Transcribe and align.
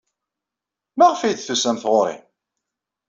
Maɣef 0.97 1.21
ay 1.21 1.33
d-tusamt 1.35 1.83
ɣer-i? 1.93 2.17